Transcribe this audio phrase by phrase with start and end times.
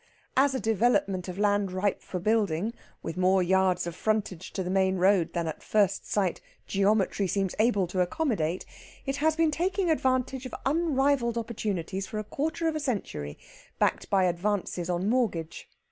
[0.35, 4.69] As a development of land ripe for building, with more yards of frontage to the
[4.71, 8.65] main road than at first sight geometry seems able to accommodate,
[9.05, 13.37] it has been taking advantage of unrivalled opportunities for a quarter of a century,
[13.77, 15.69] backed by advances on mortgage.